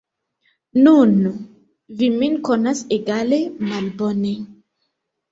[0.85, 1.11] Nun,
[1.99, 3.37] vi min konas egale
[3.73, 4.33] malbone.